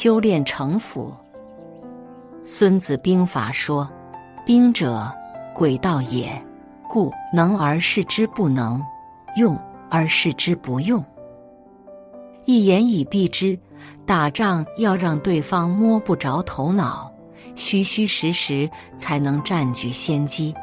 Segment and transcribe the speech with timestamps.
[0.00, 1.12] 修炼城府。
[2.44, 3.90] 孙子兵法说
[4.46, 5.12] ：“兵者，
[5.52, 6.30] 诡道也，
[6.88, 8.80] 故能而示之不能，
[9.36, 9.58] 用
[9.90, 11.04] 而示之不用。
[12.44, 13.58] 一言以蔽之，
[14.06, 17.12] 打仗要让对方摸不着头脑，
[17.56, 20.54] 虚虚实实才能占据先机。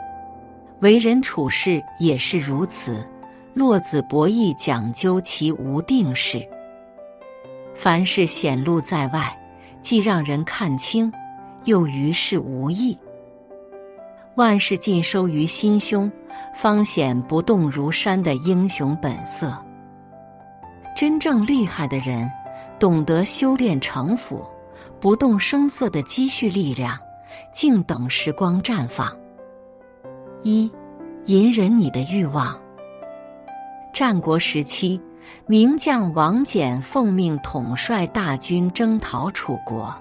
[0.80, 3.06] 为人处事也是如此，
[3.54, 6.48] 落子博弈讲究其无定式。
[7.76, 9.38] 凡事显露在外，
[9.82, 11.12] 既让人看清。”
[11.66, 12.96] 又于事无益，
[14.36, 16.12] 万事尽收于心胸，
[16.54, 19.52] 方显不动如山的英雄本色。
[20.96, 22.32] 真正厉害的人，
[22.78, 24.46] 懂得修炼城府，
[25.00, 26.96] 不动声色的积蓄力量，
[27.52, 29.12] 静等时光绽放。
[30.44, 30.72] 一，
[31.26, 32.56] 隐忍你的欲望。
[33.92, 35.02] 战国时期，
[35.48, 39.94] 名将王翦奉命统帅大军征讨楚国。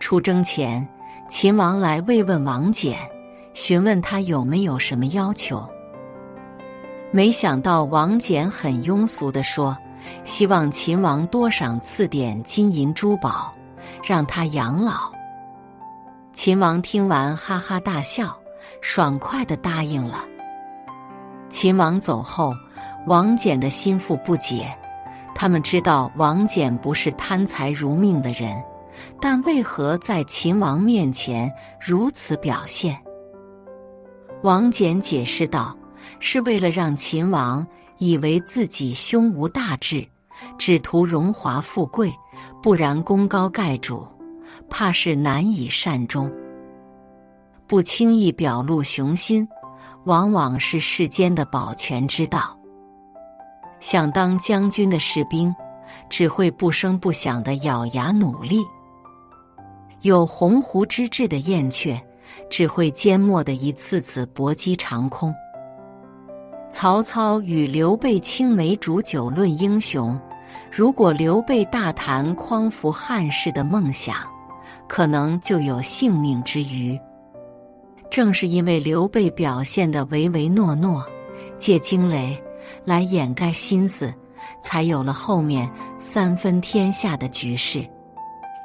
[0.00, 0.86] 出征前，
[1.28, 2.96] 秦王来慰问王翦，
[3.54, 5.66] 询问他有没有什么要求。
[7.10, 9.76] 没想到王翦很庸俗地说
[10.24, 13.54] ：“希望秦王多赏赐点金银珠宝，
[14.02, 15.12] 让他养老。”
[16.32, 18.34] 秦王听完哈哈大笑，
[18.80, 20.24] 爽快地答应了。
[21.50, 22.54] 秦王走后，
[23.06, 24.66] 王翦的心腹不解，
[25.34, 28.62] 他们知道王翦不是贪财如命的人。
[29.20, 32.96] 但为何在秦王面前如此表现？
[34.42, 35.76] 王翦解释道
[36.20, 37.66] ：“是为了让秦王
[37.98, 40.06] 以为自己胸无大志，
[40.58, 42.12] 只图荣华富贵，
[42.62, 44.06] 不然功高盖主，
[44.68, 46.30] 怕是难以善终。
[47.66, 49.48] 不轻易表露雄心，
[50.04, 52.56] 往往是世间的保全之道。
[53.82, 55.52] 想当将军的士兵，
[56.08, 58.64] 只会不声不响的咬牙努力。”
[60.02, 62.00] 有鸿鹄之志的燕雀，
[62.48, 65.34] 只会缄默的一次次搏击长空。
[66.70, 70.18] 曹操与刘备青梅煮酒论英雄，
[70.70, 74.14] 如果刘备大谈匡扶汉室的梦想，
[74.88, 76.98] 可能就有性命之虞。
[78.08, 81.04] 正是因为刘备表现的唯唯诺诺，
[81.58, 82.40] 借惊雷
[82.84, 84.12] 来掩盖心思，
[84.62, 87.88] 才有了后面三分天下的局势。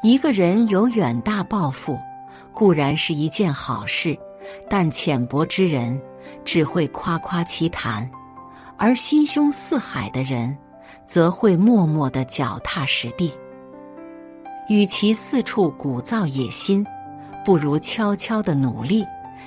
[0.03, 1.97] 一个人有远大抱负，
[2.53, 4.17] 固然是一件好事，
[4.69, 5.99] 但浅薄之人
[6.45, 8.09] 只会夸夸其谈，
[8.77, 10.55] 而心胸似海的人，
[11.05, 13.33] 则会默默的脚踏实地。
[14.69, 16.85] 与其四处鼓噪野心，
[17.43, 19.05] 不如悄悄的努力，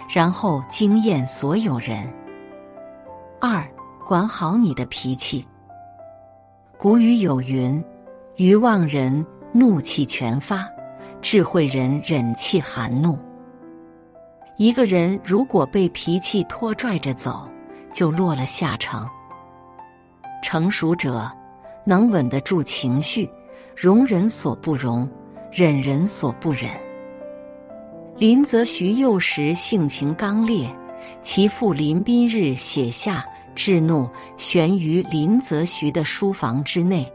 [0.08, 2.10] 然后惊艳所有人。
[3.38, 3.66] 二，
[4.10, 5.46] 管好你的脾气。
[6.76, 7.80] 古语有云
[8.34, 10.68] ：“愚妄人。”怒气全发，
[11.22, 13.16] 智慧人忍气含怒。
[14.58, 17.48] 一个人如果被脾气拖拽着走，
[17.92, 19.08] 就落了下乘。
[20.42, 21.30] 成熟者
[21.84, 23.30] 能稳得住情绪，
[23.76, 25.08] 容人所不容，
[25.52, 26.68] 忍人所不忍。
[28.16, 30.68] 林则徐幼时性情刚烈，
[31.22, 33.24] 其父林宾日写下
[33.60, 37.12] “制怒”悬于林则徐的书房之内，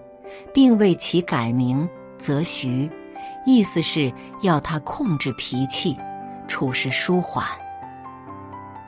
[0.54, 1.90] 并为其改名。
[2.20, 2.88] 则徐，
[3.48, 4.14] 意思是
[4.44, 5.98] 要他控制脾气，
[6.48, 7.44] 处事舒缓。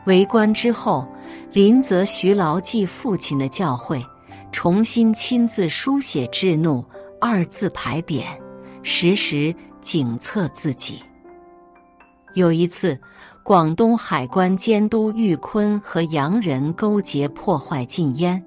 [0.06, 1.08] 为官之后，
[1.52, 4.06] 林则徐牢记父亲的教诲，
[4.52, 6.86] 重新亲自书写“制怒”
[7.20, 8.24] 二字牌匾，
[8.84, 11.02] 时时警策自己。
[12.36, 13.00] 有一次，
[13.48, 18.44] 广东海关监督玉坤和洋人勾结破坏禁烟，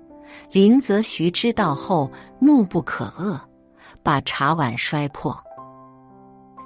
[0.53, 3.41] 林则徐知道后怒不可遏。
[4.03, 5.35] 把茶碗摔破。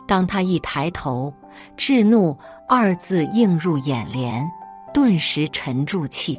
[0.05, 1.33] 当他一抬头
[1.79, 2.37] ，“制怒”
[2.69, 4.45] 二字映入眼帘，
[4.93, 6.37] 顿时沉住气。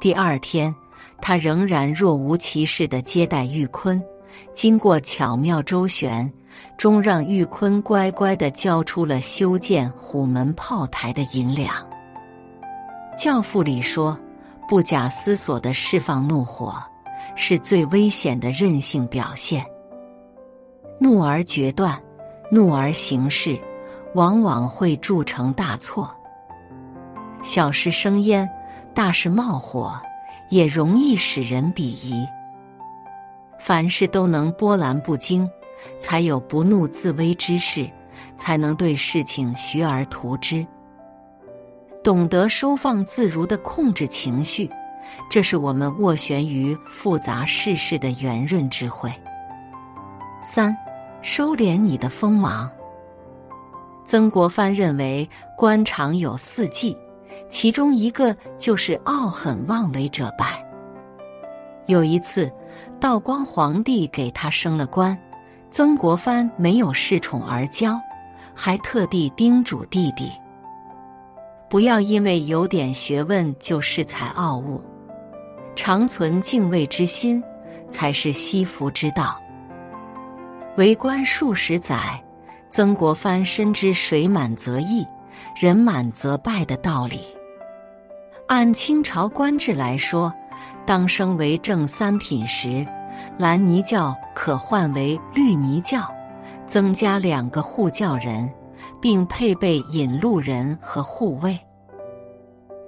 [0.00, 0.74] 第二天，
[1.22, 4.02] 他仍然若无其事的接待玉坤，
[4.52, 6.28] 经过巧妙周旋，
[6.76, 11.74] 终让玉坤乖乖的交出了修建虎门炮台的银两。
[13.16, 14.18] 教父里说
[14.68, 16.74] ：“不假思索的释放怒火，
[17.34, 19.64] 是最危险的任性表现。
[20.98, 21.98] 怒而决断，
[22.50, 23.58] 怒而行事，
[24.14, 26.14] 往往会铸成大错。
[27.42, 28.48] 小事生烟，
[28.94, 29.98] 大事冒火，
[30.50, 32.26] 也容易使人鄙夷。”
[33.58, 35.48] 凡事都能波澜不惊，
[35.98, 37.90] 才有不怒自威之势，
[38.36, 40.66] 才能对事情学而图之，
[42.02, 44.70] 懂得收放自如的控制情绪，
[45.30, 49.12] 这是我们斡旋于复杂世事的圆润智慧。
[50.42, 50.76] 三，
[51.22, 52.70] 收敛你的锋芒。
[54.04, 56.96] 曾国藩认为官场有四忌，
[57.48, 60.64] 其中一个就是傲狠妄为者败。
[61.86, 62.50] 有一次。
[62.98, 65.16] 道光皇帝给他升了官，
[65.76, 68.00] 曾国藩没有恃宠而骄，
[68.54, 70.32] 还特地叮嘱弟弟：
[71.68, 74.82] 不要因为有点学问就恃才傲物，
[75.74, 77.44] 常存敬畏之心，
[77.90, 79.38] 才是惜福之道。
[80.78, 82.24] 为官数十载，
[82.70, 85.06] 曾国藩深知水满则溢，
[85.54, 87.20] 人满则败的道理。
[88.46, 90.32] 按清朝官制来说。
[90.86, 92.86] 当升为正三品时，
[93.38, 96.10] 蓝泥轿可换为绿泥轿，
[96.66, 98.50] 增加两个护轿人，
[99.00, 101.58] 并配备引路人和护卫。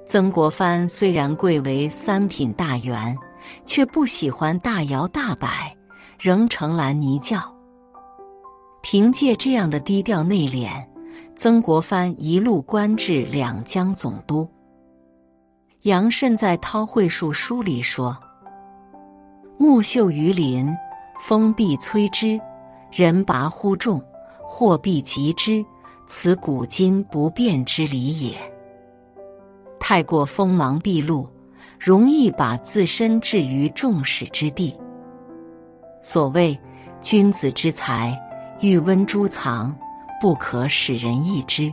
[0.07, 3.17] 曾国藩虽然贵为三品大员，
[3.67, 5.77] 却不喜欢大摇大摆，
[6.19, 7.41] 仍乘蓝泥轿。
[8.81, 10.71] 凭借这样的低调内敛，
[11.37, 14.49] 曾国藩一路官至两江总督。
[15.83, 18.17] 杨慎在《韬晦术》书里说
[19.59, 20.73] ：“木秀于林，
[21.21, 22.41] 风必摧之；
[22.93, 24.01] 人拔乎众，
[24.41, 25.65] 祸必及之。
[26.07, 28.35] 此古今不变之理也。
[29.79, 31.29] 太过锋芒毕露，
[31.79, 34.75] 容易把自身置于众矢之的。
[36.01, 36.59] 所谓
[37.03, 38.19] 君子之才，
[38.61, 39.77] 欲温诸藏，
[40.21, 41.71] 不可使人易之。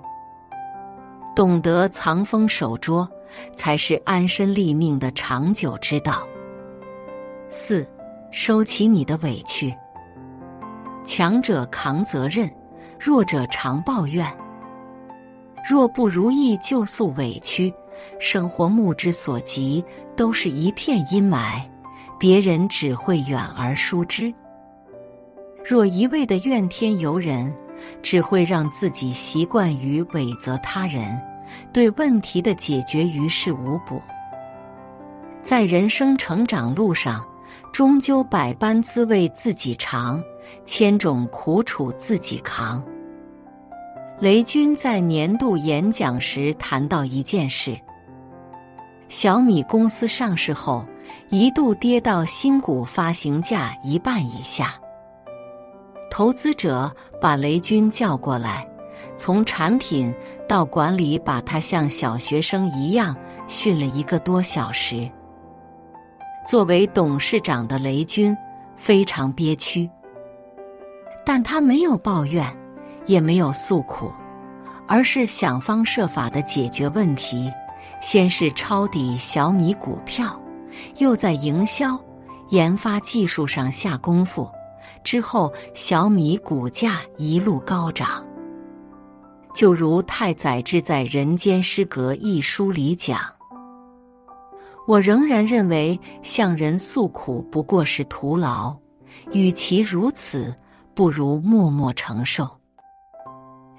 [1.35, 3.07] 懂得藏锋守拙。”
[3.53, 6.25] 才是安身立命的长久之道。
[7.57, 7.87] 四，
[8.31, 9.73] 收起你的委屈。
[11.05, 12.53] 强者扛责任，
[12.99, 14.27] 弱者常抱怨。
[15.65, 17.73] 若不如意就诉委屈，
[18.19, 19.81] 生活目之所及
[20.17, 21.61] 都是一片阴霾，
[22.19, 24.33] 别人只会远而疏之。
[25.63, 27.55] 若一味的怨天尤人，
[28.03, 31.17] 只会让自己习惯于委责他人。
[31.71, 34.01] 对问题的解决于事无补，
[35.41, 37.25] 在人生成长路上，
[37.75, 40.23] 终究百般滋味自己尝，
[40.63, 42.81] 千种苦楚自己扛。
[44.17, 47.77] 雷军在年度演讲时谈到一件事：
[49.09, 50.85] 小米公司上市后，
[51.27, 54.75] 一度跌到新股发行价一半以下，
[56.09, 56.89] 投资者
[57.21, 58.65] 把雷军叫过来。
[59.17, 60.15] 从产品
[60.47, 63.13] 到管理，把他像小学生一样
[63.47, 65.11] 训了一个多小时。
[66.45, 68.35] 作为董事长的雷军
[68.77, 69.89] 非常憋屈，
[71.25, 72.45] 但他没有抱怨，
[73.07, 74.11] 也没有诉苦，
[74.87, 77.51] 而是想方设法的解决问题。
[77.99, 80.39] 先是抄底小米股票，
[80.99, 81.99] 又在营销、
[82.49, 84.47] 研发技术上下功夫，
[85.03, 88.23] 之后小米股价一路高涨。
[89.55, 93.19] 就如太宰治在《人间失格》一书里讲，
[94.87, 98.75] 我仍然认为向人诉苦不过是徒劳，
[99.31, 100.55] 与其如此，
[100.93, 102.47] 不如默默承受。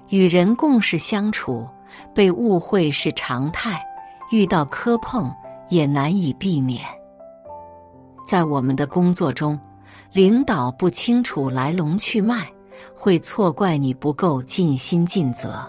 [0.09, 1.67] 与人共事相处，
[2.13, 3.81] 被误会是常态，
[4.31, 5.33] 遇到磕碰
[5.69, 6.83] 也难以避免。
[8.25, 9.59] 在我们的工作中，
[10.11, 12.47] 领导不清楚来龙去脉。
[12.95, 15.65] 会错怪你不够尽心尽责，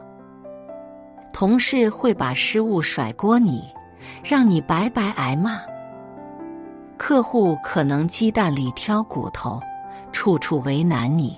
[1.32, 3.64] 同事会把失误甩锅你，
[4.22, 5.60] 让你白白挨骂。
[6.96, 9.60] 客户可能鸡蛋里挑骨头，
[10.12, 11.36] 处处为难你。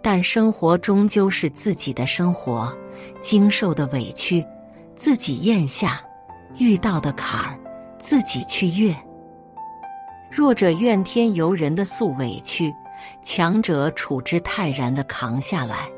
[0.00, 2.72] 但生活终究是自己的生活，
[3.20, 4.44] 经受的委屈
[4.96, 6.00] 自己咽下，
[6.56, 7.58] 遇到的坎儿
[7.98, 8.94] 自己去越。
[10.30, 12.72] 弱者怨天尤人的诉委屈。
[13.20, 15.88] 强者处之泰然的扛下来。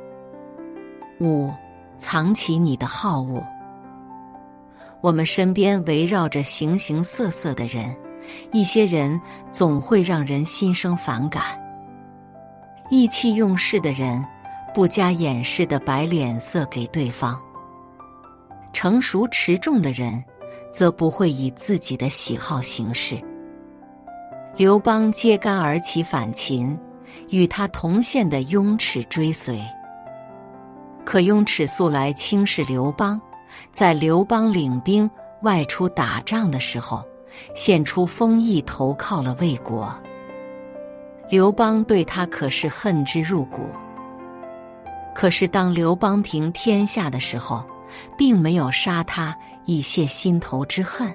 [1.20, 1.52] 五，
[1.98, 3.44] 藏起你的好恶。
[5.04, 7.94] 我们身边围绕着形形色色的人，
[8.54, 9.20] 一些人
[9.50, 11.42] 总会让人心生反感。
[12.88, 14.24] 意气用事的人，
[14.74, 17.34] 不加掩饰的摆脸色给对方；
[18.72, 20.24] 成熟持重的人，
[20.72, 23.20] 则不会以自己的喜好行事。
[24.56, 26.74] 刘邦揭竿而起反秦，
[27.28, 29.60] 与他同县的雍齿追随。
[31.04, 33.20] 可雍齿素来轻视刘邦，
[33.72, 35.10] 在刘邦领兵
[35.42, 37.04] 外出打仗的时候，
[37.54, 39.94] 献出封邑投靠了魏国。
[41.28, 43.68] 刘邦对他可是恨之入骨。
[45.14, 47.64] 可是当刘邦平天下的时候，
[48.16, 51.14] 并没有杀他以泄心头之恨。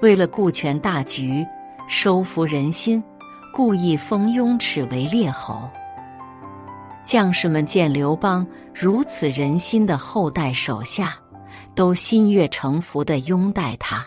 [0.00, 1.46] 为了顾全大局。
[1.92, 3.02] 收服人心，
[3.52, 5.68] 故意封雍齿为列侯。
[7.02, 11.16] 将士们见刘邦如此仁心的厚待手下，
[11.74, 14.06] 都心悦诚服的拥戴他。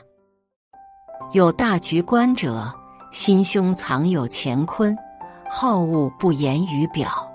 [1.32, 2.72] 有大局观者，
[3.12, 4.96] 心胸藏有乾坤，
[5.50, 7.30] 好恶不言于表。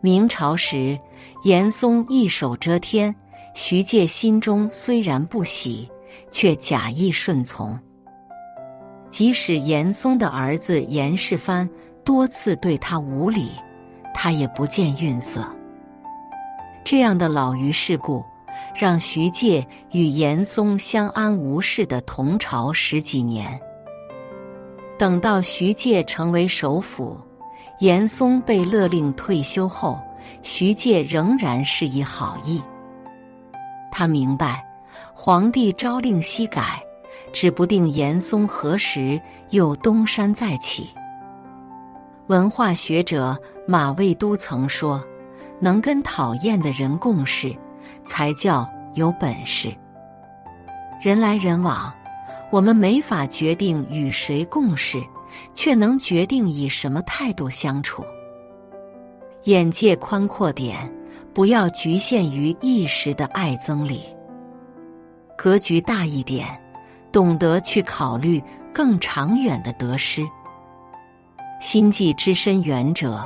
[0.00, 0.98] 明朝时，
[1.42, 3.14] 严嵩一手遮天，
[3.54, 5.90] 徐介心中虽然不喜，
[6.30, 7.76] 却假意顺从。
[9.10, 11.68] 即使严嵩的儿子严世蕃
[12.04, 13.50] 多次对他无礼，
[14.14, 15.44] 他也不见愠色。
[16.84, 18.24] 这样的老于世故，
[18.74, 23.60] 让徐介与严嵩相安无事的同朝十几年。
[24.98, 27.20] 等到徐介成为首辅，
[27.80, 30.00] 严嵩被勒令退休后，
[30.42, 32.62] 徐介仍然是以好意。
[33.92, 34.64] 他明白，
[35.14, 36.82] 皇帝朝令夕改。
[37.30, 40.88] 指不定严嵩何时又东山再起。
[42.28, 43.34] 文化学者
[43.66, 45.02] 马未都曾说
[45.60, 47.56] ：“能跟讨厌的人共事，
[48.04, 49.74] 才叫有本事。”
[51.00, 51.90] 人来人往，
[52.50, 55.02] 我们没法决定与谁共事，
[55.54, 58.04] 却能决定以什么态度相处。
[59.44, 60.76] 眼界宽阔点，
[61.32, 64.00] 不要局限于一时的爱憎里；
[65.34, 66.46] 格局大一点。
[67.10, 70.28] 懂得去考虑更长远的得失，
[71.60, 73.24] 心计之深远者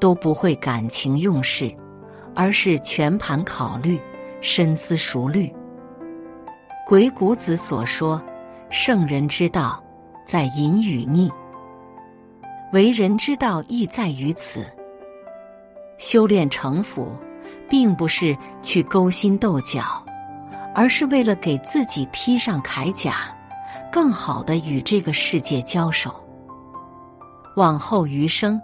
[0.00, 1.74] 都不会感情用事，
[2.34, 4.00] 而是全盘考虑、
[4.40, 5.52] 深思熟虑。
[6.86, 8.22] 鬼谷子所说
[8.70, 9.82] ：“圣人之道，
[10.26, 11.30] 在隐与匿；
[12.72, 14.66] 为人之道，亦在于此。”
[15.98, 17.16] 修炼城府，
[17.68, 19.82] 并不是去勾心斗角。
[20.74, 23.14] 而是为了给自己披上铠甲，
[23.92, 26.21] 更好的与这个世界交手。
[27.56, 28.60] 往后余生，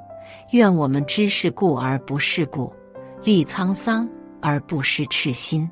[0.52, 2.72] 愿我们知世故而不世故，
[3.22, 4.08] 历沧桑
[4.40, 5.68] 而不失赤心。